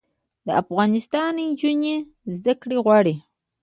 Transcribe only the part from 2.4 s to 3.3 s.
کړې غواړي